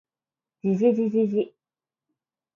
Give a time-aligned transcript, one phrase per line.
[0.63, 1.55] じじじじじ